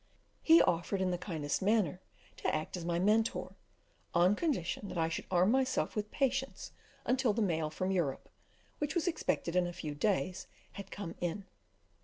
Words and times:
He 0.41 0.63
offered, 0.63 0.99
in 0.99 1.11
the 1.11 1.17
kindest 1.19 1.61
manner, 1.61 2.01
to 2.37 2.55
act 2.55 2.75
as 2.75 2.83
my 2.83 2.97
Mentor, 2.97 3.53
on 4.15 4.35
condition 4.35 4.87
that 4.87 4.97
I 4.97 5.09
should 5.09 5.27
arm 5.29 5.51
myself 5.51 5.95
with 5.95 6.09
patience 6.09 6.71
until 7.05 7.33
the 7.33 7.41
mail 7.43 7.69
from 7.69 7.91
Europe, 7.91 8.27
which 8.79 8.95
was 8.95 9.07
expected 9.07 9.55
in 9.55 9.67
a 9.67 9.73
few 9.73 9.93
days, 9.93 10.47
had 10.71 10.89
come 10.89 11.13
in. 11.21 11.45